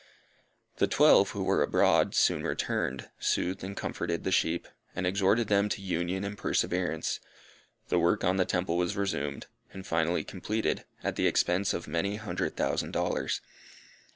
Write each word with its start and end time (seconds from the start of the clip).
The 0.77 0.87
Twelve, 0.87 1.29
who 1.29 1.43
were 1.43 1.61
abroad, 1.61 2.15
soon 2.15 2.41
returned, 2.41 3.11
soothed 3.19 3.63
and 3.63 3.77
comforted 3.77 4.23
the 4.23 4.31
sheep, 4.31 4.67
and 4.95 5.05
exhorted 5.05 5.47
them 5.47 5.69
to 5.69 5.81
union 5.83 6.23
and 6.23 6.35
perseverance. 6.35 7.19
The 7.89 7.99
work 7.99 8.23
on 8.23 8.37
the 8.37 8.45
temple 8.45 8.77
was 8.77 8.97
resumed, 8.97 9.45
and 9.71 9.85
finally 9.85 10.23
completed, 10.23 10.85
at 11.03 11.19
an 11.19 11.25
expense 11.27 11.71
of 11.71 11.87
many 11.87 12.15
hundred 12.15 12.57
thousand 12.57 12.93
dollars. 12.93 13.41